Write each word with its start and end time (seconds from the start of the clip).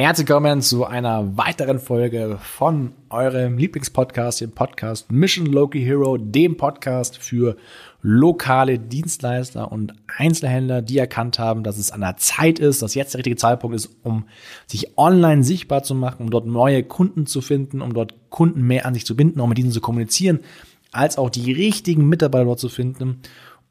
Herzlich 0.00 0.28
willkommen 0.28 0.62
zu 0.62 0.84
einer 0.84 1.36
weiteren 1.36 1.80
Folge 1.80 2.38
von 2.40 2.92
eurem 3.10 3.58
Lieblingspodcast, 3.58 4.40
dem 4.40 4.52
Podcast 4.52 5.10
Mission 5.10 5.46
Loki 5.46 5.80
Hero, 5.80 6.16
dem 6.18 6.56
Podcast 6.56 7.18
für 7.18 7.56
lokale 8.00 8.78
Dienstleister 8.78 9.72
und 9.72 9.94
Einzelhändler, 10.06 10.82
die 10.82 10.98
erkannt 10.98 11.40
haben, 11.40 11.64
dass 11.64 11.78
es 11.78 11.90
an 11.90 12.02
der 12.02 12.16
Zeit 12.16 12.60
ist, 12.60 12.80
dass 12.80 12.94
jetzt 12.94 13.14
der 13.14 13.18
richtige 13.18 13.34
Zeitpunkt 13.34 13.74
ist, 13.74 13.90
um 14.04 14.26
sich 14.68 14.96
online 14.96 15.42
sichtbar 15.42 15.82
zu 15.82 15.96
machen, 15.96 16.22
um 16.22 16.30
dort 16.30 16.46
neue 16.46 16.84
Kunden 16.84 17.26
zu 17.26 17.40
finden, 17.40 17.82
um 17.82 17.92
dort 17.92 18.14
Kunden 18.30 18.62
mehr 18.62 18.86
an 18.86 18.94
sich 18.94 19.04
zu 19.04 19.16
binden, 19.16 19.40
um 19.40 19.48
mit 19.48 19.58
ihnen 19.58 19.72
zu 19.72 19.80
kommunizieren, 19.80 20.38
als 20.92 21.18
auch 21.18 21.28
die 21.28 21.50
richtigen 21.50 22.08
Mitarbeiter 22.08 22.44
dort 22.44 22.60
zu 22.60 22.68
finden 22.68 23.20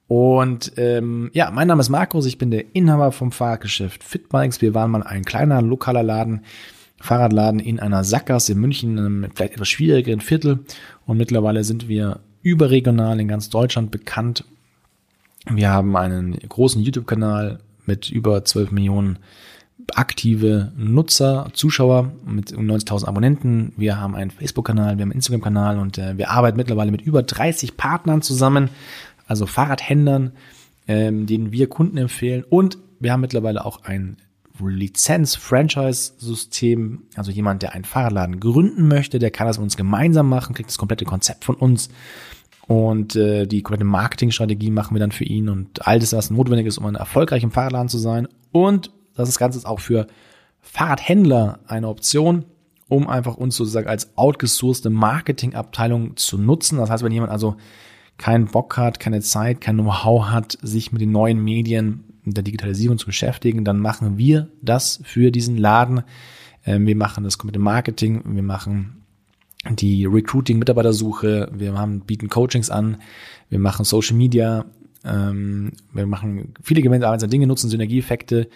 und 0.07 0.71
ähm, 0.77 1.29
ja, 1.33 1.51
mein 1.51 1.67
Name 1.67 1.81
ist 1.81 1.89
Markus, 1.89 2.25
ich 2.25 2.37
bin 2.37 2.49
der 2.49 2.75
Inhaber 2.75 3.11
vom 3.11 3.31
Fahrradgeschäft 3.31 4.03
Fitbikes. 4.03 4.61
Wir 4.61 4.73
waren 4.73 4.91
mal 4.91 5.03
ein 5.03 5.25
kleiner 5.25 5.61
lokaler 5.61 6.03
Laden, 6.03 6.41
Fahrradladen 6.99 7.59
in 7.59 7.79
einer 7.79 8.03
Sackgasse 8.03 8.53
in 8.53 8.59
München, 8.59 8.97
einem 8.97 9.27
vielleicht 9.35 9.53
etwas 9.53 9.67
schwierigeren 9.67 10.21
Viertel. 10.21 10.59
Und 11.05 11.17
mittlerweile 11.17 11.63
sind 11.63 11.89
wir 11.89 12.19
überregional 12.41 13.19
in 13.19 13.27
ganz 13.27 13.49
Deutschland 13.49 13.91
bekannt. 13.91 14.45
Wir 15.49 15.69
haben 15.71 15.95
einen 15.97 16.37
großen 16.37 16.81
YouTube-Kanal 16.81 17.59
mit 17.85 18.09
über 18.09 18.43
12 18.43 18.71
Millionen 18.71 19.19
aktive 19.95 20.71
Nutzer, 20.75 21.47
Zuschauer 21.53 22.11
mit 22.25 22.51
90.000 22.51 23.05
Abonnenten. 23.05 23.73
Wir 23.77 23.99
haben 23.99 24.15
einen 24.15 24.31
Facebook-Kanal, 24.31 24.97
wir 24.97 25.03
haben 25.03 25.11
einen 25.11 25.11
Instagram-Kanal 25.13 25.79
und 25.79 25.97
äh, 25.97 26.17
wir 26.17 26.31
arbeiten 26.31 26.57
mittlerweile 26.57 26.91
mit 26.91 27.01
über 27.01 27.23
30 27.23 27.77
Partnern 27.77 28.21
zusammen 28.21 28.69
also 29.27 29.45
Fahrradhändlern, 29.45 30.31
ähm, 30.87 31.27
denen 31.27 31.51
wir 31.51 31.69
Kunden 31.69 31.97
empfehlen. 31.97 32.43
Und 32.49 32.79
wir 32.99 33.11
haben 33.11 33.21
mittlerweile 33.21 33.63
auch 33.65 33.83
ein 33.83 34.17
Lizenz-Franchise-System, 34.59 37.03
also 37.15 37.29
jemand, 37.29 37.61
der 37.61 37.73
einen 37.73 37.85
Fahrradladen 37.85 38.39
gründen 38.39 38.87
möchte, 38.87 39.19
der 39.19 39.29
kann 39.29 39.45
das 39.45 39.59
mit 39.59 39.65
uns 39.65 39.77
gemeinsam 39.77 40.27
machen, 40.29 40.55
kriegt 40.55 40.69
das 40.69 40.79
komplette 40.79 41.05
Konzept 41.05 41.45
von 41.45 41.53
uns 41.53 41.89
und 42.67 43.15
äh, 43.15 43.47
die 43.47 43.63
komplette 43.63 43.85
Marketingstrategie 43.85 44.71
machen 44.71 44.93
wir 44.93 44.99
dann 44.99 45.13
für 45.13 45.23
ihn 45.23 45.47
und 45.47 45.87
all 45.87 45.99
das, 45.99 46.13
was 46.13 46.29
notwendig 46.29 46.67
ist, 46.67 46.77
um 46.77 46.85
ein 46.85 46.95
erfolgreicher 46.95 47.49
Fahrradladen 47.49 47.87
zu 47.87 47.97
sein. 47.97 48.27
Und 48.51 48.91
das 49.15 49.39
Ganze 49.39 49.57
ist 49.57 49.65
auch 49.65 49.79
für 49.79 50.07
Fahrradhändler 50.61 51.59
eine 51.65 51.87
Option, 51.87 52.43
um 52.89 53.07
einfach 53.07 53.37
uns 53.37 53.55
sozusagen 53.55 53.87
als 53.87 54.17
outgesourcete 54.17 54.89
Marketingabteilung 54.89 56.17
zu 56.17 56.37
nutzen. 56.37 56.77
Das 56.77 56.89
heißt, 56.89 57.03
wenn 57.03 57.13
jemand 57.13 57.31
also 57.31 57.55
keinen 58.17 58.45
Bock 58.45 58.77
hat, 58.77 58.99
keine 58.99 59.21
Zeit, 59.21 59.61
kein 59.61 59.77
Know-how 59.77 60.29
hat, 60.29 60.57
sich 60.61 60.91
mit 60.91 61.01
den 61.01 61.11
neuen 61.11 61.43
Medien 61.43 62.03
der 62.25 62.43
Digitalisierung 62.43 62.97
zu 62.97 63.05
beschäftigen, 63.05 63.63
dann 63.63 63.79
machen 63.79 64.17
wir 64.17 64.49
das 64.61 64.99
für 65.03 65.31
diesen 65.31 65.57
Laden. 65.57 66.03
Ähm, 66.65 66.85
wir 66.85 66.95
machen 66.95 67.23
das 67.23 67.37
komplette 67.37 67.59
Marketing, 67.59 68.21
wir 68.25 68.43
machen 68.43 69.05
die 69.69 70.05
Recruiting, 70.05 70.59
Mitarbeitersuche, 70.59 71.49
wir 71.53 71.77
haben, 71.77 72.01
bieten 72.01 72.29
Coachings 72.29 72.69
an, 72.69 72.97
wir 73.49 73.59
machen 73.59 73.85
Social 73.85 74.15
Media, 74.15 74.65
ähm, 75.05 75.71
wir 75.93 76.05
machen 76.05 76.53
viele 76.61 76.81
gemeinsame 76.81 77.29
Dinge, 77.29 77.47
nutzen 77.47 77.69
Synergieeffekte. 77.69 78.49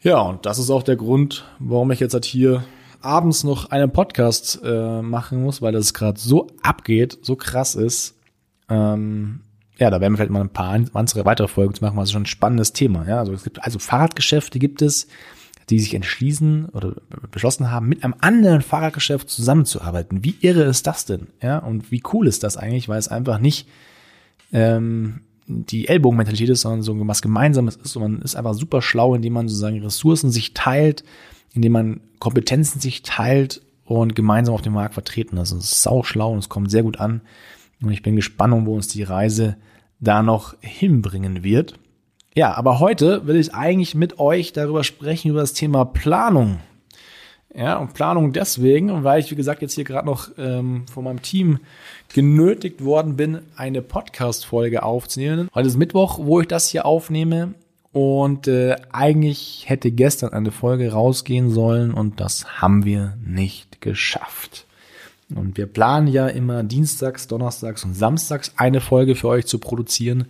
Ja, 0.00 0.20
und 0.20 0.46
das 0.46 0.58
ist 0.58 0.70
auch 0.70 0.82
der 0.82 0.96
Grund, 0.96 1.44
warum 1.58 1.90
ich 1.90 2.00
jetzt 2.00 2.14
halt 2.14 2.24
hier 2.24 2.64
abends 3.00 3.44
noch 3.44 3.70
einen 3.70 3.92
Podcast 3.92 4.60
äh, 4.64 5.02
machen 5.02 5.42
muss, 5.42 5.62
weil 5.62 5.72
das 5.72 5.94
gerade 5.94 6.18
so 6.18 6.48
abgeht, 6.62 7.18
so 7.22 7.36
krass 7.36 7.74
ist. 7.74 8.19
Ähm, 8.70 9.40
ja, 9.78 9.90
da 9.90 10.00
werden 10.00 10.12
wir 10.12 10.18
vielleicht 10.18 10.30
mal 10.30 10.42
ein 10.42 10.50
paar 10.50 10.72
andere 10.72 11.24
weitere 11.24 11.48
Folgen 11.48 11.74
zu 11.74 11.82
machen, 11.82 11.96
weil 11.96 12.04
es 12.04 12.12
schon 12.12 12.22
ein 12.22 12.26
spannendes 12.26 12.72
Thema. 12.72 13.06
Ja, 13.08 13.18
also 13.18 13.32
es 13.32 13.44
gibt 13.44 13.64
also 13.64 13.78
Fahrradgeschäfte 13.78 14.58
gibt 14.58 14.82
es, 14.82 15.08
die 15.70 15.78
sich 15.78 15.94
entschließen 15.94 16.66
oder 16.66 16.96
beschlossen 17.30 17.70
haben, 17.70 17.88
mit 17.88 18.04
einem 18.04 18.14
anderen 18.20 18.60
Fahrradgeschäft 18.60 19.30
zusammenzuarbeiten. 19.30 20.24
Wie 20.24 20.36
irre 20.40 20.64
ist 20.64 20.86
das 20.86 21.06
denn? 21.06 21.28
Ja, 21.42 21.58
und 21.58 21.90
wie 21.90 22.02
cool 22.12 22.26
ist 22.26 22.42
das 22.42 22.56
eigentlich, 22.56 22.88
weil 22.88 22.98
es 22.98 23.08
einfach 23.08 23.38
nicht 23.38 23.68
ähm, 24.52 25.20
die 25.46 25.88
Ellbogenmentalität 25.88 26.48
ist, 26.48 26.62
sondern 26.62 26.82
so 26.82 26.96
was 27.06 27.22
Gemeinsames 27.22 27.76
ist. 27.76 27.96
Und 27.96 28.02
man 28.02 28.22
ist 28.22 28.36
einfach 28.36 28.54
super 28.54 28.82
schlau, 28.82 29.14
indem 29.14 29.32
man 29.32 29.48
sozusagen 29.48 29.82
Ressourcen 29.82 30.30
sich 30.30 30.54
teilt, 30.54 31.04
indem 31.54 31.72
man 31.72 32.00
Kompetenzen 32.18 32.80
sich 32.80 33.02
teilt 33.02 33.62
und 33.84 34.14
gemeinsam 34.14 34.54
auf 34.54 34.62
dem 34.62 34.74
Markt 34.74 34.94
vertreten. 34.94 35.36
Das 35.36 35.52
ist 35.52 35.82
sau 35.82 36.02
schlau 36.02 36.32
und 36.32 36.38
es 36.38 36.48
kommt 36.48 36.70
sehr 36.70 36.82
gut 36.82 37.00
an. 37.00 37.22
Und 37.82 37.92
ich 37.92 38.02
bin 38.02 38.16
gespannt, 38.16 38.66
wo 38.66 38.74
uns 38.74 38.88
die 38.88 39.02
Reise 39.02 39.56
da 40.00 40.22
noch 40.22 40.54
hinbringen 40.60 41.42
wird. 41.42 41.78
Ja, 42.34 42.54
aber 42.54 42.78
heute 42.78 43.26
will 43.26 43.36
ich 43.36 43.54
eigentlich 43.54 43.94
mit 43.94 44.18
euch 44.18 44.52
darüber 44.52 44.84
sprechen, 44.84 45.30
über 45.30 45.40
das 45.40 45.52
Thema 45.52 45.84
Planung. 45.84 46.60
Ja, 47.52 47.78
und 47.78 47.94
Planung 47.94 48.32
deswegen, 48.32 49.02
weil 49.02 49.20
ich, 49.20 49.30
wie 49.30 49.36
gesagt, 49.36 49.60
jetzt 49.60 49.74
hier 49.74 49.82
gerade 49.82 50.06
noch 50.06 50.28
ähm, 50.38 50.84
von 50.86 51.02
meinem 51.02 51.20
Team 51.20 51.58
genötigt 52.14 52.84
worden 52.84 53.16
bin, 53.16 53.40
eine 53.56 53.82
Podcast-Folge 53.82 54.84
aufzunehmen. 54.84 55.48
Heute 55.52 55.66
ist 55.66 55.76
Mittwoch, 55.76 56.20
wo 56.22 56.40
ich 56.40 56.46
das 56.46 56.68
hier 56.68 56.86
aufnehme. 56.86 57.54
Und 57.92 58.46
äh, 58.46 58.76
eigentlich 58.92 59.64
hätte 59.66 59.90
gestern 59.90 60.32
eine 60.32 60.52
Folge 60.52 60.92
rausgehen 60.92 61.50
sollen 61.50 61.92
und 61.92 62.20
das 62.20 62.60
haben 62.60 62.84
wir 62.84 63.16
nicht 63.24 63.80
geschafft. 63.80 64.66
Und 65.34 65.56
wir 65.56 65.66
planen 65.66 66.08
ja 66.08 66.26
immer 66.26 66.62
dienstags, 66.62 67.28
donnerstags 67.28 67.84
und 67.84 67.94
samstags 67.94 68.52
eine 68.56 68.80
Folge 68.80 69.14
für 69.14 69.28
euch 69.28 69.46
zu 69.46 69.58
produzieren. 69.58 70.26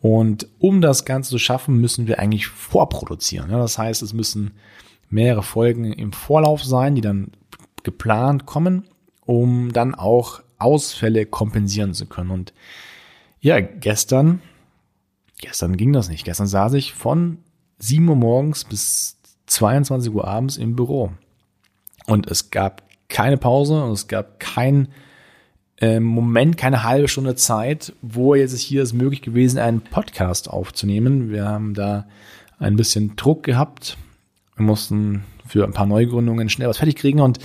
Und 0.00 0.48
um 0.58 0.80
das 0.80 1.04
Ganze 1.04 1.30
zu 1.30 1.38
schaffen, 1.38 1.80
müssen 1.80 2.06
wir 2.06 2.18
eigentlich 2.18 2.46
vorproduzieren. 2.46 3.50
Das 3.50 3.76
heißt, 3.76 4.02
es 4.02 4.12
müssen 4.12 4.52
mehrere 5.10 5.42
Folgen 5.42 5.92
im 5.92 6.12
Vorlauf 6.12 6.64
sein, 6.64 6.94
die 6.94 7.02
dann 7.02 7.32
geplant 7.82 8.46
kommen, 8.46 8.84
um 9.26 9.72
dann 9.72 9.94
auch 9.94 10.42
Ausfälle 10.58 11.26
kompensieren 11.26 11.94
zu 11.94 12.06
können. 12.06 12.30
Und 12.30 12.52
ja, 13.40 13.60
gestern, 13.60 14.40
gestern 15.38 15.76
ging 15.76 15.92
das 15.92 16.08
nicht. 16.08 16.24
Gestern 16.24 16.46
saß 16.46 16.74
ich 16.74 16.94
von 16.94 17.38
7 17.78 18.08
Uhr 18.08 18.16
morgens 18.16 18.64
bis 18.64 19.16
22 19.46 20.12
Uhr 20.12 20.26
abends 20.26 20.56
im 20.56 20.76
Büro. 20.76 21.12
Und 22.06 22.30
es 22.30 22.50
gab 22.50 22.82
keine 23.10 23.36
Pause 23.36 23.82
und 23.82 23.92
es 23.92 24.08
gab 24.08 24.40
kein 24.40 24.88
äh, 25.80 26.00
Moment, 26.00 26.56
keine 26.56 26.84
halbe 26.84 27.08
Stunde 27.08 27.34
Zeit, 27.34 27.92
wo 28.02 28.34
jetzt 28.34 28.58
hier 28.58 28.82
ist 28.82 28.92
möglich 28.92 29.22
gewesen, 29.22 29.58
einen 29.58 29.80
Podcast 29.80 30.48
aufzunehmen. 30.48 31.30
Wir 31.30 31.46
haben 31.46 31.74
da 31.74 32.06
ein 32.58 32.76
bisschen 32.76 33.16
Druck 33.16 33.42
gehabt. 33.42 33.96
Wir 34.56 34.64
mussten 34.64 35.24
für 35.46 35.64
ein 35.64 35.72
paar 35.72 35.86
Neugründungen 35.86 36.48
schnell 36.48 36.68
was 36.68 36.78
fertig 36.78 36.96
kriegen 36.96 37.20
und 37.20 37.38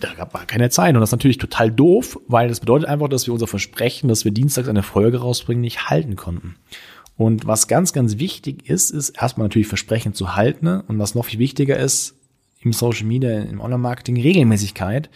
da 0.00 0.12
gab 0.12 0.34
es 0.34 0.46
keine 0.46 0.68
Zeit. 0.70 0.94
Und 0.94 1.00
das 1.00 1.08
ist 1.08 1.12
natürlich 1.12 1.38
total 1.38 1.70
doof, 1.70 2.18
weil 2.28 2.48
das 2.48 2.60
bedeutet 2.60 2.88
einfach, 2.88 3.08
dass 3.08 3.26
wir 3.26 3.32
unser 3.32 3.46
Versprechen, 3.46 4.08
dass 4.08 4.24
wir 4.24 4.32
dienstags 4.32 4.68
eine 4.68 4.82
Folge 4.82 5.18
rausbringen, 5.18 5.62
nicht 5.62 5.88
halten 5.88 6.16
konnten. 6.16 6.56
Und 7.16 7.46
was 7.46 7.66
ganz, 7.66 7.94
ganz 7.94 8.18
wichtig 8.18 8.68
ist, 8.68 8.90
ist 8.90 9.10
erstmal 9.10 9.46
natürlich 9.46 9.68
Versprechen 9.68 10.12
zu 10.12 10.36
halten. 10.36 10.80
Und 10.80 10.98
was 10.98 11.14
noch 11.14 11.24
viel 11.24 11.38
wichtiger 11.38 11.78
ist, 11.78 12.15
im 12.66 12.72
Social 12.72 13.06
Media, 13.06 13.30
im 13.42 13.60
Online-Marketing 13.60 14.20
Regelmäßigkeit. 14.20 15.08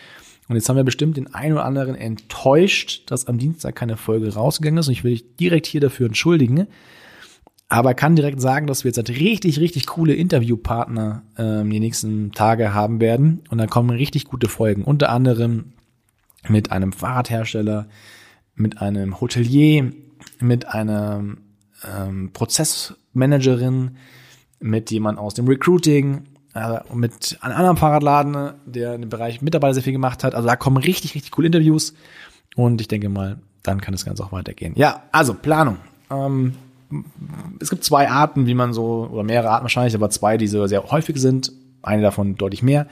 Und 0.48 0.56
jetzt 0.56 0.68
haben 0.68 0.76
wir 0.76 0.84
bestimmt 0.84 1.16
den 1.16 1.34
einen 1.34 1.54
oder 1.54 1.64
anderen 1.64 1.96
enttäuscht, 1.96 3.10
dass 3.10 3.26
am 3.26 3.38
Dienstag 3.38 3.74
keine 3.74 3.96
Folge 3.96 4.32
rausgegangen 4.32 4.78
ist. 4.78 4.86
Und 4.86 4.92
ich 4.92 5.04
will 5.04 5.12
dich 5.12 5.36
direkt 5.36 5.66
hier 5.66 5.80
dafür 5.80 6.06
entschuldigen. 6.06 6.68
Aber 7.68 7.94
kann 7.94 8.16
direkt 8.16 8.40
sagen, 8.40 8.66
dass 8.66 8.84
wir 8.84 8.88
jetzt 8.88 8.98
halt 8.98 9.10
richtig, 9.10 9.60
richtig 9.60 9.86
coole 9.86 10.14
Interviewpartner 10.14 11.22
ähm, 11.38 11.70
die 11.70 11.80
nächsten 11.80 12.32
Tage 12.32 12.72
haben 12.72 13.00
werden. 13.00 13.42
Und 13.50 13.58
da 13.58 13.66
kommen 13.66 13.90
richtig 13.90 14.24
gute 14.24 14.48
Folgen. 14.48 14.82
Unter 14.82 15.10
anderem 15.10 15.72
mit 16.48 16.72
einem 16.72 16.92
Fahrradhersteller, 16.92 17.88
mit 18.54 18.80
einem 18.80 19.20
Hotelier, 19.20 19.92
mit 20.40 20.66
einer 20.66 21.22
ähm, 21.84 22.30
Prozessmanagerin, 22.32 23.96
mit 24.60 24.90
jemand 24.90 25.18
aus 25.18 25.34
dem 25.34 25.46
Recruiting, 25.46 26.24
äh, 26.54 26.80
mit 26.92 27.38
einem 27.40 27.56
anderen 27.56 27.76
Fahrradladen, 27.76 28.54
der 28.66 28.94
in 28.94 29.02
dem 29.02 29.10
Bereich 29.10 29.42
Mitarbeiter 29.42 29.74
sehr 29.74 29.82
viel 29.82 29.92
gemacht 29.92 30.24
hat. 30.24 30.34
Also 30.34 30.48
da 30.48 30.56
kommen 30.56 30.78
richtig, 30.78 31.14
richtig 31.14 31.30
coole 31.32 31.46
Interviews. 31.46 31.94
Und 32.56 32.80
ich 32.80 32.88
denke 32.88 33.08
mal, 33.08 33.38
dann 33.62 33.80
kann 33.80 33.92
das 33.92 34.04
Ganze 34.04 34.24
auch 34.24 34.32
weitergehen. 34.32 34.72
Ja, 34.76 35.04
also 35.12 35.34
Planung. 35.34 35.78
Ähm, 36.10 36.54
es 37.60 37.70
gibt 37.70 37.84
zwei 37.84 38.08
Arten, 38.08 38.46
wie 38.46 38.54
man 38.54 38.72
so, 38.72 39.08
oder 39.12 39.22
mehrere 39.22 39.50
Arten 39.50 39.64
wahrscheinlich, 39.64 39.94
aber 39.94 40.10
zwei, 40.10 40.36
die 40.36 40.48
so 40.48 40.66
sehr 40.66 40.90
häufig 40.90 41.18
sind. 41.18 41.52
Eine 41.82 42.02
davon 42.02 42.36
deutlich 42.36 42.62
mehr. 42.62 42.86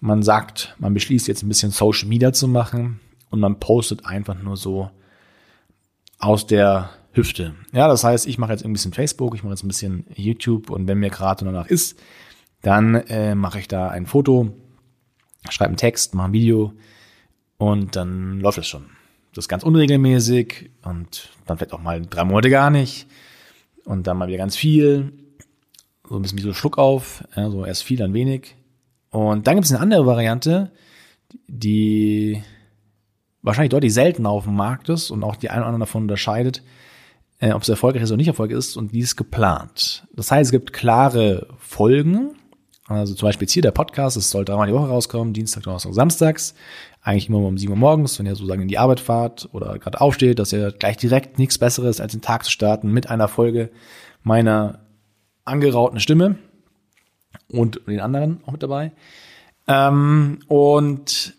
Man 0.00 0.22
sagt, 0.22 0.74
man 0.78 0.94
beschließt 0.94 1.26
jetzt 1.28 1.42
ein 1.42 1.48
bisschen 1.48 1.70
Social 1.70 2.08
Media 2.08 2.32
zu 2.32 2.48
machen 2.48 3.00
und 3.30 3.40
man 3.40 3.58
postet 3.58 4.06
einfach 4.06 4.40
nur 4.40 4.56
so 4.56 4.90
aus 6.18 6.46
der 6.46 6.90
Hüfte. 7.12 7.54
Ja, 7.72 7.88
das 7.88 8.04
heißt, 8.04 8.26
ich 8.26 8.38
mache 8.38 8.52
jetzt 8.52 8.64
ein 8.64 8.72
bisschen 8.72 8.92
Facebook, 8.92 9.34
ich 9.34 9.42
mache 9.42 9.54
jetzt 9.54 9.64
ein 9.64 9.68
bisschen 9.68 10.04
YouTube 10.14 10.70
und 10.70 10.86
wenn 10.86 10.98
mir 10.98 11.10
gerade 11.10 11.44
danach 11.44 11.66
ist, 11.66 11.98
dann 12.62 12.94
äh, 12.94 13.34
mache 13.34 13.58
ich 13.58 13.68
da 13.68 13.88
ein 13.88 14.06
Foto, 14.06 14.50
schreibe 15.48 15.70
einen 15.70 15.76
Text, 15.76 16.14
mache 16.14 16.28
ein 16.28 16.32
Video 16.32 16.72
und 17.58 17.96
dann 17.96 18.40
läuft 18.40 18.58
es 18.58 18.66
schon. 18.66 18.86
Das 19.34 19.44
ist 19.44 19.48
ganz 19.48 19.62
unregelmäßig 19.62 20.70
und 20.82 21.30
dann 21.46 21.56
vielleicht 21.56 21.72
auch 21.72 21.82
mal 21.82 22.00
drei 22.02 22.24
Monate 22.24 22.50
gar 22.50 22.70
nicht 22.70 23.06
und 23.84 24.06
dann 24.06 24.18
mal 24.18 24.28
wieder 24.28 24.38
ganz 24.38 24.56
viel. 24.56 25.12
so 26.08 26.16
ein 26.16 26.22
bisschen 26.22 26.38
wie 26.38 26.42
so 26.42 26.52
Schluck 26.52 26.78
auf, 26.78 27.24
ja, 27.36 27.50
so 27.50 27.64
erst 27.64 27.84
viel, 27.84 27.98
dann 27.98 28.12
wenig. 28.12 28.56
Und 29.10 29.46
dann 29.46 29.54
gibt 29.54 29.66
es 29.66 29.72
eine 29.72 29.80
andere 29.80 30.06
Variante, 30.06 30.72
die 31.46 32.42
wahrscheinlich 33.42 33.70
deutlich 33.70 33.94
seltener 33.94 34.30
auf 34.30 34.44
dem 34.44 34.56
Markt 34.56 34.88
ist 34.88 35.10
und 35.10 35.22
auch 35.22 35.36
die 35.36 35.50
eine 35.50 35.60
oder 35.60 35.68
andere 35.68 35.86
davon 35.86 36.02
unterscheidet, 36.02 36.62
äh, 37.38 37.52
ob 37.52 37.62
es 37.62 37.68
erfolgreich 37.68 38.02
ist 38.02 38.10
oder 38.10 38.18
nicht 38.18 38.28
erfolgreich 38.28 38.58
ist, 38.58 38.76
und 38.76 38.92
die 38.92 38.98
ist 39.00 39.16
geplant. 39.16 40.06
Das 40.12 40.30
heißt, 40.30 40.48
es 40.48 40.52
gibt 40.52 40.72
klare 40.72 41.48
Folgen, 41.58 42.32
also 42.98 43.14
zum 43.14 43.28
Beispiel 43.28 43.46
jetzt 43.46 43.52
hier 43.52 43.62
der 43.62 43.70
Podcast, 43.70 44.16
es 44.16 44.30
soll 44.30 44.44
dreimal 44.44 44.66
die 44.66 44.72
Woche 44.72 44.88
rauskommen, 44.88 45.32
Dienstag, 45.32 45.62
Donnerstag, 45.62 45.94
Samstags. 45.94 46.54
Eigentlich 47.02 47.28
immer 47.28 47.38
um 47.38 47.56
7 47.56 47.72
Uhr 47.72 47.78
morgens, 47.78 48.18
wenn 48.18 48.26
ihr 48.26 48.34
sozusagen 48.34 48.62
in 48.62 48.68
die 48.68 48.78
Arbeit 48.78 49.00
fahrt 49.00 49.48
oder 49.52 49.78
gerade 49.78 50.00
aufsteht, 50.00 50.38
dass 50.38 50.52
ihr 50.52 50.72
gleich 50.72 50.96
direkt 50.96 51.38
nichts 51.38 51.58
Besseres 51.58 52.00
als 52.00 52.12
den 52.12 52.20
Tag 52.20 52.44
zu 52.44 52.50
starten 52.50 52.90
mit 52.90 53.08
einer 53.08 53.28
Folge 53.28 53.70
meiner 54.22 54.80
angerauten 55.44 56.00
Stimme 56.00 56.36
und 57.48 57.80
den 57.86 58.00
anderen 58.00 58.40
auch 58.44 58.52
mit 58.52 58.62
dabei. 58.62 58.92
Ähm, 59.66 60.40
und 60.48 61.34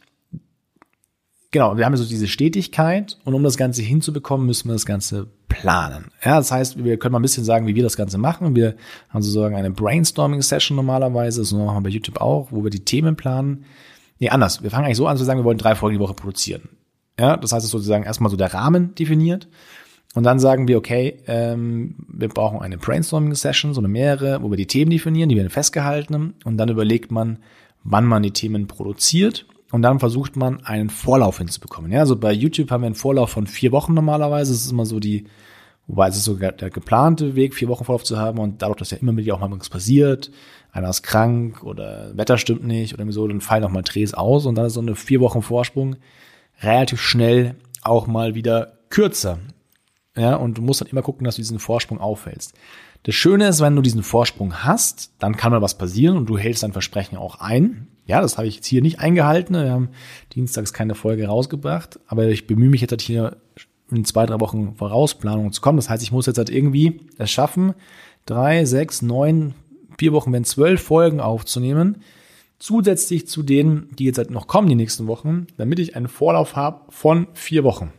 genau, 1.52 1.78
wir 1.78 1.86
haben 1.86 1.96
so 1.96 2.06
diese 2.06 2.28
Stetigkeit 2.28 3.18
und 3.24 3.34
um 3.34 3.44
das 3.44 3.58
Ganze 3.58 3.82
hinzubekommen, 3.82 4.48
müssen 4.48 4.70
wir 4.70 4.74
das 4.74 4.86
Ganze 4.86 5.28
planen. 5.48 6.06
Ja, 6.24 6.38
das 6.38 6.52
heißt, 6.52 6.84
wir 6.84 6.98
können 6.98 7.12
mal 7.12 7.20
ein 7.20 7.24
bisschen 7.24 7.44
sagen, 7.44 7.68
wie 7.68 7.76
wir 7.76 7.84
das 7.84 7.98
Ganze 7.98 8.18
machen. 8.18 8.56
Wir 8.56 8.76
haben 9.10 9.22
sozusagen 9.22 9.56
eine 9.56 9.72
Brainstorming-Session 9.72 10.76
normalerweise, 10.76 11.42
das 11.42 11.52
machen 11.52 11.78
wir 11.78 11.82
bei 11.82 11.90
YouTube 11.90 12.20
auch, 12.20 12.48
wo 12.52 12.64
wir 12.64 12.72
die 12.72 12.86
Themen 12.86 13.16
planen. 13.16 13.66
Nee, 14.20 14.30
anders. 14.30 14.64
Wir 14.64 14.72
fangen 14.72 14.86
eigentlich 14.86 14.98
so 14.98 15.08
an 15.08 15.18
zu 15.18 15.24
sagen, 15.24 15.40
wir 15.40 15.46
wollen 15.46 15.58
drei 15.58 15.76
Folgen 15.76 15.98
die 15.98 16.04
Woche 16.04 16.14
produzieren. 16.14 16.70
Ja, 17.20 17.38
das 17.38 17.52
heißt, 17.52 17.66
es 17.66 17.72
sozusagen 17.72 18.04
erstmal 18.04 18.32
so 18.32 18.38
der 18.38 18.54
Rahmen 18.54 18.96
definiert. 18.96 19.48
Und 20.14 20.24
dann 20.24 20.40
sagen 20.40 20.68
wir, 20.68 20.78
okay, 20.78 21.20
ähm, 21.28 21.96
wir 22.08 22.28
brauchen 22.28 22.62
eine 22.62 22.78
Brainstorming-Session, 22.78 23.74
so 23.74 23.82
eine 23.82 23.88
mehrere, 23.88 24.42
wo 24.42 24.50
wir 24.50 24.58
die 24.58 24.68
Themen 24.68 24.92
definieren, 24.92 25.30
die 25.30 25.38
werden 25.38 25.50
festgehalten. 25.50 26.34
Und 26.44 26.58
dann 26.58 26.70
überlegt 26.70 27.12
man, 27.12 27.40
wann 27.84 28.06
man 28.06 28.24
die 28.24 28.32
Themen 28.32 28.68
produziert. 28.68 29.46
Und 29.72 29.82
dann 29.82 30.00
versucht 30.00 30.36
man, 30.36 30.66
einen 30.66 30.90
Vorlauf 30.90 31.38
hinzubekommen. 31.38 31.92
Ja, 31.92 32.02
also 32.02 32.16
bei 32.16 32.34
YouTube 32.34 32.72
haben 32.72 32.82
wir 32.82 32.88
einen 32.88 32.96
Vorlauf 32.96 33.32
von 33.32 33.48
vier 33.48 33.72
Wochen 33.72 33.94
normalerweise. 33.94 34.52
Das 34.52 34.66
ist 34.66 34.72
immer 34.72 34.86
so 34.86 35.00
die, 35.00 35.28
wobei 35.88 36.10
es 36.10 36.18
ist 36.18 36.26
sogar 36.26 36.52
der 36.52 36.70
geplante 36.70 37.36
Weg, 37.36 37.56
vier 37.56 37.70
Wochen 37.70 37.86
Vorlauf 37.86 38.04
zu 38.04 38.18
haben. 38.18 38.40
Und 38.40 38.62
dadurch, 38.62 38.80
dass 38.80 38.92
ja 38.92 38.98
immer 38.98 39.14
mit 39.14 39.26
dir 39.26 39.36
auch 39.36 39.40
mal 39.40 39.52
was 39.52 39.70
passiert, 39.70 40.32
einer 40.72 40.90
ist 40.90 41.04
krank 41.04 41.64
oder 41.64 42.16
Wetter 42.16 42.38
stimmt 42.38 42.66
nicht 42.66 42.94
oder 42.94 43.10
so, 43.12 43.28
dann 43.28 43.42
fallen 43.42 43.64
auch 43.64 43.70
mal 43.70 43.82
Drehs 43.82 44.14
aus 44.14 44.46
und 44.46 44.56
dann 44.56 44.66
ist 44.66 44.74
so 44.74 44.82
eine 44.82 44.96
vier 44.96 45.20
Wochen 45.20 45.42
Vorsprung 45.42 45.98
relativ 46.62 47.02
schnell 47.02 47.56
auch 47.82 48.08
mal 48.08 48.36
wieder 48.36 48.80
kürzer. 48.90 49.40
Ja, 50.16 50.36
und 50.36 50.58
du 50.58 50.62
musst 50.62 50.82
dann 50.82 50.90
immer 50.90 51.02
gucken, 51.02 51.24
dass 51.24 51.36
du 51.36 51.42
diesen 51.42 51.60
Vorsprung 51.60 52.00
aufhältst. 52.00 52.54
Das 53.04 53.16
Schöne 53.16 53.48
ist, 53.48 53.62
wenn 53.62 53.76
du 53.76 53.82
diesen 53.82 54.04
Vorsprung 54.04 54.64
hast, 54.64 55.14
dann 55.20 55.36
kann 55.36 55.52
mal 55.52 55.62
was 55.62 55.78
passieren 55.78 56.18
und 56.18 56.28
du 56.28 56.38
hältst 56.38 56.64
dein 56.64 56.74
Versprechen 56.74 57.18
auch 57.18 57.40
ein. 57.40 57.88
Ja, 58.06 58.22
das 58.22 58.38
habe 58.38 58.48
ich 58.48 58.56
jetzt 58.56 58.66
hier 58.66 58.82
nicht 58.82 59.00
eingehalten. 59.00 59.56
Wir 59.56 59.72
haben 59.72 59.90
dienstags 60.34 60.74
keine 60.74 60.96
Folge 60.96 61.28
rausgebracht, 61.28 62.00
aber 62.08 62.28
ich 62.28 62.48
bemühe 62.48 62.70
mich 62.70 62.82
jetzt 62.82 62.92
halt 62.92 63.02
hier 63.02 63.38
in 63.92 64.06
zwei, 64.06 64.26
drei 64.26 64.40
Wochen 64.40 64.76
Vorausplanung 64.76 65.52
zu 65.52 65.62
kommen. 65.62 65.78
Das 65.78 65.90
heißt, 65.90 66.04
ich 66.04 66.12
muss 66.12 66.26
jetzt 66.26 66.38
halt 66.38 66.50
irgendwie 66.50 67.02
es 67.18 67.30
schaffen, 67.30 67.74
drei, 68.26 68.66
sechs, 68.66 69.02
neun, 69.02 69.54
vier 69.98 70.14
Wochen 70.14 70.32
werden 70.32 70.46
zwölf 70.46 70.82
Folgen 70.82 71.20
aufzunehmen, 71.20 72.04
zusätzlich 72.60 73.28
zu 73.28 73.44
denen, 73.44 73.90
die 73.98 74.06
jetzt 74.06 74.18
halt 74.18 74.32
noch 74.32 74.48
kommen 74.48 74.70
die 74.70 74.76
nächsten 74.76 75.08
Wochen, 75.08 75.48
damit 75.58 75.80
ich 75.80 75.96
einen 75.96 76.08
Vorlauf 76.08 76.56
habe 76.56 76.82
von 76.90 77.28
vier 77.34 77.64
Wochen. 77.64 77.92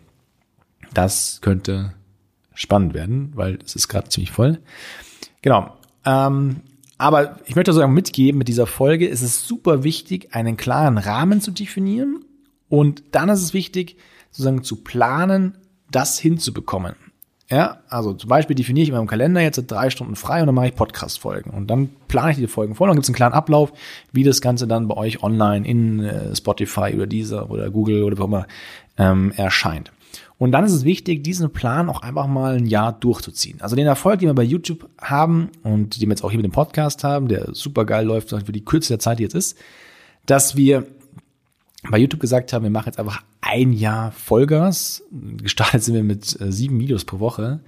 Das 0.94 1.40
könnte 1.40 1.94
spannend 2.54 2.94
werden, 2.94 3.32
weil 3.34 3.58
es 3.64 3.76
ist 3.76 3.88
gerade 3.88 4.08
ziemlich 4.08 4.30
voll. 4.30 4.58
Genau. 5.42 5.72
Ähm, 6.04 6.60
aber 7.02 7.40
ich 7.46 7.56
möchte 7.56 7.72
sozusagen 7.72 7.94
mitgeben, 7.94 8.38
mit 8.38 8.46
dieser 8.46 8.68
Folge 8.68 9.08
ist 9.08 9.22
es 9.22 9.44
super 9.44 9.82
wichtig, 9.82 10.28
einen 10.36 10.56
klaren 10.56 10.98
Rahmen 10.98 11.40
zu 11.40 11.50
definieren. 11.50 12.24
Und 12.68 13.02
dann 13.10 13.28
ist 13.28 13.42
es 13.42 13.52
wichtig, 13.52 13.96
sozusagen 14.30 14.62
zu 14.62 14.76
planen, 14.76 15.58
das 15.90 16.20
hinzubekommen. 16.20 16.94
Ja, 17.50 17.80
also 17.88 18.14
zum 18.14 18.30
Beispiel 18.30 18.54
definiere 18.54 18.84
ich 18.84 18.88
in 18.90 18.94
meinem 18.94 19.08
Kalender 19.08 19.40
jetzt 19.40 19.60
drei 19.66 19.90
Stunden 19.90 20.14
frei 20.14 20.40
und 20.40 20.46
dann 20.46 20.54
mache 20.54 20.68
ich 20.68 20.76
Podcast-Folgen. 20.76 21.50
Und 21.50 21.66
dann 21.66 21.90
plane 22.06 22.30
ich 22.30 22.36
die 22.36 22.46
Folgen 22.46 22.76
vor. 22.76 22.86
Dann 22.86 22.94
gibt 22.94 23.02
es 23.04 23.10
einen 23.10 23.16
klaren 23.16 23.32
Ablauf, 23.32 23.72
wie 24.12 24.22
das 24.22 24.40
Ganze 24.40 24.68
dann 24.68 24.86
bei 24.86 24.96
euch 24.96 25.24
online 25.24 25.66
in 25.66 26.04
äh, 26.04 26.36
Spotify 26.36 26.92
oder 26.94 27.08
dieser 27.08 27.50
oder 27.50 27.68
Google 27.68 28.04
oder 28.04 28.16
wo 28.16 28.24
immer 28.24 28.46
ähm, 28.96 29.32
erscheint. 29.36 29.90
Und 30.42 30.50
dann 30.50 30.64
ist 30.64 30.72
es 30.72 30.84
wichtig, 30.84 31.22
diesen 31.22 31.52
Plan 31.52 31.88
auch 31.88 32.02
einfach 32.02 32.26
mal 32.26 32.56
ein 32.56 32.66
Jahr 32.66 32.92
durchzuziehen. 32.92 33.60
Also 33.60 33.76
den 33.76 33.86
Erfolg, 33.86 34.18
den 34.18 34.28
wir 34.28 34.34
bei 34.34 34.42
YouTube 34.42 34.88
haben 35.00 35.50
und 35.62 36.00
den 36.00 36.08
wir 36.08 36.14
jetzt 36.14 36.24
auch 36.24 36.32
hier 36.32 36.38
mit 36.38 36.44
dem 36.44 36.50
Podcast 36.50 37.04
haben, 37.04 37.28
der 37.28 37.54
super 37.54 37.84
geil 37.84 38.04
läuft 38.04 38.30
für 38.30 38.42
die 38.50 38.64
Kürze 38.64 38.88
der 38.88 38.98
Zeit, 38.98 39.20
die 39.20 39.22
jetzt 39.22 39.36
ist, 39.36 39.56
dass 40.26 40.56
wir 40.56 40.84
bei 41.88 41.98
YouTube 41.98 42.20
gesagt 42.20 42.52
haben, 42.52 42.64
wir 42.64 42.70
machen 42.70 42.86
jetzt 42.86 42.98
einfach 42.98 43.22
ein 43.40 43.72
Jahr 43.72 44.10
Vollgas. 44.10 45.04
Gestartet 45.12 45.84
sind 45.84 45.94
wir 45.94 46.02
mit 46.02 46.40
äh, 46.40 46.50
sieben 46.50 46.80
Videos 46.80 47.04
pro 47.04 47.20
Woche. 47.20 47.60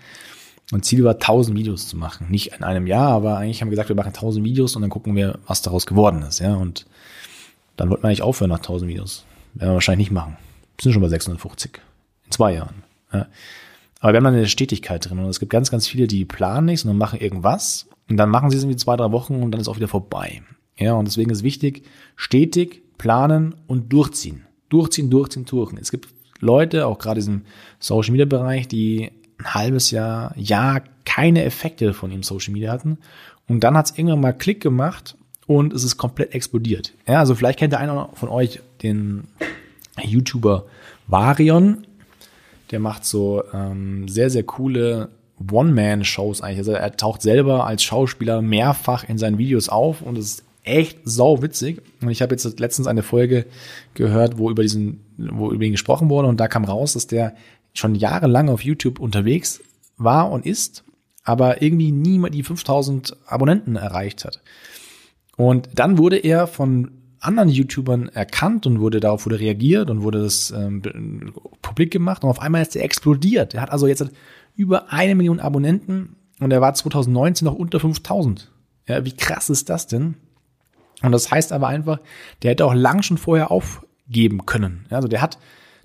Und 0.73 0.85
Ziel 0.85 1.05
war, 1.05 1.13
1000 1.13 1.57
Videos 1.57 1.87
zu 1.87 1.97
machen. 1.97 2.27
Nicht 2.29 2.55
in 2.55 2.65
einem 2.65 2.89
Jahr, 2.89 3.11
aber 3.11 3.37
eigentlich 3.37 3.61
haben 3.61 3.69
wir 3.69 3.77
gesagt, 3.77 3.91
wir 3.91 3.95
machen 3.95 4.09
1000 4.09 4.45
Videos 4.45 4.75
und 4.75 4.83
dann 4.83 4.91
gucken 4.91 5.15
wir, 5.15 5.39
was 5.47 5.63
daraus 5.63 5.87
geworden 5.87 6.23
ist. 6.23 6.41
Ja, 6.41 6.57
und 6.57 6.87
dann 7.77 7.89
wollten 7.89 8.03
wir 8.03 8.09
eigentlich 8.09 8.23
aufhören 8.23 8.51
nach 8.51 8.59
1000 8.59 8.91
Videos. 8.91 9.27
Werden 9.55 9.71
wir 9.71 9.75
wahrscheinlich 9.75 10.09
nicht 10.09 10.13
machen. 10.13 10.37
Wir 10.77 10.83
sind 10.83 10.93
schon 10.93 11.03
bei 11.03 11.09
650. 11.09 11.81
In 12.27 12.33
zwei 12.33 12.55
Jahren. 12.55 12.83
Ja. 13.13 13.27
Aber 14.01 14.13
wir 14.13 14.17
haben 14.19 14.27
eine 14.27 14.47
Stetigkeit 14.47 15.09
drin. 15.09 15.19
Und 15.19 15.31
es 15.31 15.41
gibt 15.41 15.51
ganz, 15.51 15.71
ganz 15.71 15.87
viele, 15.87 16.07
die 16.07 16.25
planen 16.25 16.67
nichts 16.67 16.85
und 16.85 16.89
dann 16.89 16.99
machen 16.99 17.21
irgendwas. 17.21 17.87
Und 18.09 18.17
dann 18.17 18.29
machen 18.29 18.51
sie 18.51 18.57
es 18.57 18.63
irgendwie 18.63 18.77
zwei, 18.77 18.97
drei 18.97 19.13
Wochen 19.13 19.43
und 19.43 19.51
dann 19.51 19.61
ist 19.61 19.69
auch 19.69 19.77
wieder 19.77 19.89
vorbei. 19.89 20.43
Ja, 20.77 20.95
und 20.95 21.07
deswegen 21.07 21.31
ist 21.31 21.43
wichtig, 21.43 21.85
stetig 22.17 22.83
planen 22.99 23.55
und 23.67 23.93
durchziehen. 23.93 24.45
Durchziehen, 24.69 25.09
durchziehen, 25.09 25.45
durchziehen. 25.45 25.79
Es 25.81 25.91
gibt 25.91 26.09
Leute, 26.41 26.87
auch 26.87 26.99
gerade 26.99 27.21
im 27.21 27.43
Social 27.79 28.13
Media 28.13 28.27
Bereich, 28.27 28.69
die 28.69 29.11
ein 29.39 29.55
halbes 29.55 29.91
Jahr, 29.91 30.37
Jahr 30.37 30.83
keine 31.05 31.45
Effekte 31.45 31.95
von 31.95 32.11
ihrem 32.11 32.23
Social 32.23 32.53
Media 32.53 32.73
hatten. 32.73 32.99
Und 33.49 33.61
dann 33.61 33.77
hat 33.77 33.87
es 33.87 33.99
irgendwann 33.99 34.21
mal 34.21 34.33
Klick 34.33 34.61
gemacht 34.61 35.17
und 35.47 35.73
es 35.73 35.85
ist 35.85 35.97
komplett 35.97 36.35
explodiert. 36.35 36.93
Ja, 37.07 37.21
also 37.21 37.35
vielleicht 37.35 37.59
kennt 37.59 37.73
der 37.73 37.81
einer 37.81 38.11
von 38.15 38.29
euch 38.29 38.61
den 38.83 39.29
YouTuber 40.03 40.67
Varion. 41.07 41.87
Der 42.71 42.81
macht 42.81 43.05
so 43.05 43.43
ähm, 43.53 44.09
sehr, 44.09 44.31
sehr 44.31 44.43
coole 44.43 45.11
One-Man-Shows 45.51 46.41
eigentlich. 46.41 46.59
Also 46.59 46.73
er 46.73 46.97
taucht 46.97 47.23
selber 47.23 47.67
als 47.67 47.83
Schauspieler 47.83 48.43
mehrfach 48.43 49.05
in 49.09 49.19
seinen 49.19 49.39
Videos 49.39 49.69
auf 49.69 50.03
und 50.03 50.17
es 50.17 50.27
ist 50.27 50.45
echt 50.63 50.99
sau 51.05 51.43
witzig. 51.43 51.83
Und 52.01 52.11
ich 52.11 52.23
habe 52.23 52.35
jetzt 52.35 52.59
letztens 52.59 52.87
eine 52.87 53.03
Folge 53.03 53.47
gehört, 53.95 54.39
wo 54.39 54.51
über 54.51 54.63
diesen, 54.63 55.01
wo 55.19 55.51
über 55.51 55.65
ihn 55.65 55.73
gesprochen 55.73 56.09
wurde 56.09 56.29
und 56.29 56.41
da 56.41 56.49
kam 56.49 56.65
raus, 56.65 56.95
dass 56.95 57.07
der 57.07 57.35
schon 57.75 57.95
jahrelang 57.95 58.49
auf 58.49 58.63
YouTube 58.65 59.01
unterwegs 59.01 59.61
war 59.97 60.31
und 60.31 60.47
ist, 60.47 60.85
aber 61.25 61.63
irgendwie 61.63 61.93
nie 61.93 62.31
die 62.31 62.43
5000 62.43 63.17
Abonnenten 63.27 63.77
erreicht 63.77 64.25
hat. 64.25 64.41
Und 65.37 65.69
dann 65.75 65.99
wurde 65.99 66.17
er 66.17 66.47
von 66.47 66.93
anderen 67.25 67.49
YouTubern 67.49 68.09
erkannt 68.09 68.67
und 68.67 68.81
wurde 68.81 69.01
darauf 69.01 69.27
wurde 69.27 69.41
reagiert 69.41 69.91
und 69.91 70.03
wurde 70.03 70.23
das 70.23 70.51
ähm, 70.51 71.33
publik 71.63 71.91
gemacht 71.91 72.25
und 72.25 72.31
auf 72.31 72.41
einmal 72.41 72.63
ist 72.63 72.77
er 72.77 72.85
explodiert. 72.85 73.55
Er 73.55 73.63
hat 73.63 73.71
also 73.71 73.87
jetzt 73.87 74.05
über 74.57 74.93
eine 74.93 75.15
Million 75.15 75.41
Abonnenten 75.41 76.17
und 76.41 76.53
er 76.53 76.61
war 76.61 76.75
2019 76.75 77.45
noch 77.45 77.55
unter 77.55 77.81
5000. 77.81 78.51
Ja, 78.87 79.05
wie 79.05 79.17
krass 79.17 79.51
ist 79.51 79.69
das 79.69 79.87
denn? 79.87 80.15
Und 81.03 81.13
das 81.13 81.31
heißt 81.31 81.53
aber 81.53 81.69
einfach, 81.69 82.01
der 82.43 82.53
hätte 82.53 82.67
auch 82.67 82.75
lang 82.75 83.03
schon 83.03 83.19
vorher 83.19 83.51
aufgeben 83.51 84.47
können. 84.47 84.87
Also 84.91 85.09
der 85.09 85.23
hat 85.23 85.39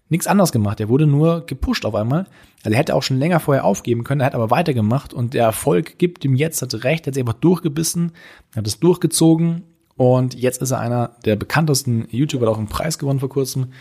nichts 0.10 0.28
anderes 0.28 0.52
gemacht. 0.52 0.80
Der 0.80 0.90
wurde 0.90 1.08
nur 1.08 1.46
gepusht 1.46 1.86
auf 1.86 1.96
einmal. 1.96 2.26
Also 2.64 2.72
er 2.72 2.80
hätte 2.80 2.96
auch 2.96 3.04
schon 3.04 3.18
länger 3.18 3.40
vorher 3.40 3.64
aufgeben 3.64 4.04
können, 4.04 4.22
er 4.22 4.28
hat 4.28 4.36
aber 4.36 4.52
weitergemacht 4.52 5.14
und 5.14 5.34
der 5.34 5.46
Erfolg 5.46 5.98
gibt 5.98 6.26
ihm 6.26 6.36
jetzt, 6.36 6.62
hat 6.62 6.84
recht, 6.84 7.06
er 7.06 7.08
hat 7.08 7.14
sich 7.14 7.24
einfach 7.24 7.40
durchgebissen, 7.40 8.12
hat 8.56 8.68
es 8.68 8.80
durchgezogen 8.80 9.64
und 10.00 10.34
jetzt 10.34 10.62
ist 10.62 10.72
er 10.72 10.80
einer 10.80 11.12
der 11.26 11.36
bekanntesten 11.36 12.08
YouTuber, 12.10 12.46
hat 12.46 12.54
auch 12.54 12.58
einen 12.58 12.70
Preis 12.70 13.00
gewonnen 13.00 13.20
vor 13.20 13.28
kurzem. 13.28 13.74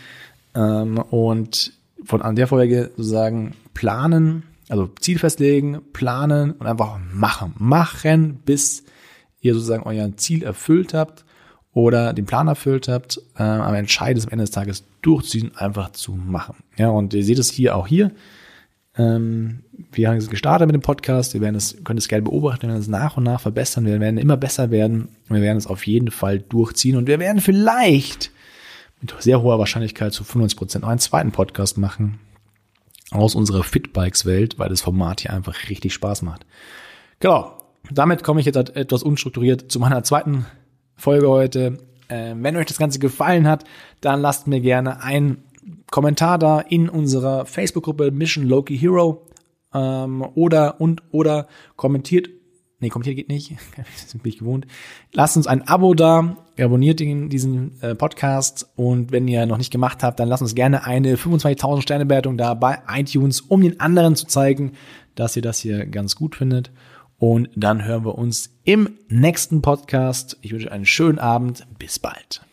Ähm, 0.53 0.97
und 0.97 1.71
von 2.03 2.21
an 2.21 2.35
der 2.35 2.47
Folge 2.47 2.91
sozusagen 2.97 3.55
planen, 3.73 4.43
also 4.67 4.89
Ziel 4.99 5.17
festlegen, 5.17 5.79
planen 5.93 6.51
und 6.51 6.67
einfach 6.67 6.99
machen. 7.13 7.53
Machen, 7.57 8.41
bis 8.43 8.83
ihr 9.39 9.53
sozusagen 9.53 9.83
euer 9.83 10.11
Ziel 10.17 10.43
erfüllt 10.43 10.93
habt 10.93 11.23
oder 11.71 12.11
den 12.11 12.25
Plan 12.25 12.49
erfüllt 12.49 12.89
habt, 12.89 13.21
äh, 13.37 13.43
aber 13.43 13.77
entscheidend 13.77 14.17
ist 14.17 14.25
am 14.25 14.33
Ende 14.33 14.43
des 14.43 14.51
Tages 14.51 14.83
durchzuziehen, 15.01 15.55
einfach 15.55 15.93
zu 15.93 16.11
machen. 16.11 16.57
Ja, 16.75 16.89
und 16.89 17.13
ihr 17.13 17.23
seht 17.23 17.39
es 17.39 17.49
hier 17.49 17.77
auch 17.77 17.87
hier. 17.87 18.11
Ähm, 18.97 19.63
wir 19.91 20.07
haben 20.07 20.15
jetzt 20.15 20.29
gestartet 20.29 20.67
mit 20.67 20.73
dem 20.73 20.81
Podcast, 20.81 21.33
wir 21.33 21.41
werden 21.41 21.55
es, 21.55 21.77
können 21.83 21.97
es 21.97 22.07
gerne 22.07 22.23
beobachten, 22.23 22.63
wir 22.63 22.69
werden 22.69 22.81
es 22.81 22.87
nach 22.87 23.17
und 23.17 23.23
nach 23.23 23.41
verbessern, 23.41 23.85
wir 23.85 23.99
werden 23.99 24.17
immer 24.17 24.37
besser 24.37 24.71
werden 24.71 25.09
wir 25.27 25.41
werden 25.41 25.57
es 25.57 25.67
auf 25.67 25.85
jeden 25.85 26.11
Fall 26.11 26.39
durchziehen 26.39 26.95
und 26.95 27.07
wir 27.07 27.19
werden 27.19 27.41
vielleicht 27.41 28.31
mit 29.01 29.13
sehr 29.19 29.41
hoher 29.41 29.59
Wahrscheinlichkeit 29.59 30.13
zu 30.13 30.23
95 30.23 30.57
Prozent 30.57 30.85
einen 30.85 30.99
zweiten 30.99 31.31
Podcast 31.31 31.77
machen 31.77 32.19
aus 33.11 33.35
unserer 33.35 33.63
Fitbikes-Welt, 33.63 34.59
weil 34.59 34.69
das 34.69 34.81
Format 34.81 35.21
hier 35.21 35.33
einfach 35.33 35.69
richtig 35.69 35.93
Spaß 35.93 36.21
macht. 36.21 36.45
Genau. 37.19 37.55
damit 37.91 38.23
komme 38.23 38.39
ich 38.39 38.45
jetzt 38.45 38.75
etwas 38.75 39.03
unstrukturiert 39.03 39.71
zu 39.71 39.79
meiner 39.79 40.03
zweiten 40.03 40.45
Folge 40.95 41.29
heute. 41.29 41.77
Äh, 42.07 42.35
wenn 42.37 42.55
euch 42.55 42.65
das 42.65 42.77
Ganze 42.77 42.99
gefallen 42.99 43.47
hat, 43.47 43.63
dann 44.01 44.21
lasst 44.21 44.47
mir 44.47 44.61
gerne 44.61 45.01
einen 45.01 45.43
Kommentar 45.91 46.37
da 46.37 46.59
in 46.59 46.89
unserer 46.89 47.45
Facebook-Gruppe 47.45 48.11
Mission 48.11 48.45
Loki 48.45 48.77
Hero 48.77 49.27
ähm, 49.73 50.25
oder 50.35 50.79
und 50.81 51.03
oder 51.11 51.47
kommentiert 51.75 52.29
Nee, 52.81 52.89
kommentiert 52.89 53.17
geht 53.17 53.29
nicht. 53.29 53.51
das 53.75 54.13
bin 54.13 54.31
ich 54.31 54.39
gewohnt. 54.39 54.65
Lasst 55.11 55.35
uns 55.35 55.47
ein 55.47 55.67
Abo 55.67 55.93
da, 55.93 56.37
abonniert 56.57 57.01
den, 57.01 57.29
diesen 57.29 57.81
äh, 57.81 57.93
Podcast 57.93 58.69
und 58.75 59.11
wenn 59.11 59.27
ihr 59.27 59.45
noch 59.45 59.57
nicht 59.57 59.71
gemacht 59.71 60.01
habt, 60.01 60.19
dann 60.19 60.29
lasst 60.29 60.41
uns 60.41 60.55
gerne 60.55 60.85
eine 60.85 61.15
25.000 61.15 61.81
Sterne 61.81 62.05
Bewertung 62.05 62.37
da 62.37 62.53
bei 62.53 62.79
iTunes, 62.89 63.41
um 63.41 63.61
den 63.61 63.79
anderen 63.81 64.15
zu 64.15 64.27
zeigen, 64.27 64.73
dass 65.15 65.35
ihr 65.35 65.41
das 65.41 65.59
hier 65.59 65.85
ganz 65.87 66.15
gut 66.15 66.35
findet. 66.35 66.71
Und 67.17 67.49
dann 67.53 67.83
hören 67.83 68.05
wir 68.05 68.17
uns 68.17 68.57
im 68.63 68.97
nächsten 69.09 69.61
Podcast. 69.61 70.37
Ich 70.41 70.53
wünsche 70.53 70.71
einen 70.71 70.85
schönen 70.85 71.19
Abend. 71.19 71.67
Bis 71.77 71.99
bald. 71.99 72.48